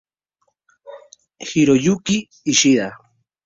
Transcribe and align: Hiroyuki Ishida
Hiroyuki 1.47 2.17
Ishida 2.51 2.87